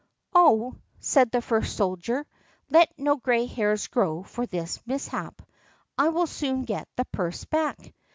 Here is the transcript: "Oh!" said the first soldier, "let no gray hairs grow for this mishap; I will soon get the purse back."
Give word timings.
"Oh!" 0.33 0.77
said 0.99 1.29
the 1.29 1.43
first 1.43 1.77
soldier, 1.77 2.25
"let 2.71 2.91
no 2.97 3.17
gray 3.17 3.45
hairs 3.45 3.85
grow 3.85 4.23
for 4.23 4.47
this 4.47 4.81
mishap; 4.87 5.43
I 5.95 6.09
will 6.09 6.25
soon 6.25 6.63
get 6.63 6.87
the 6.95 7.05
purse 7.05 7.45
back." 7.45 7.93